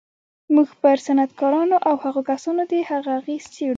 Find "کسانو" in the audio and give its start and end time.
2.31-2.61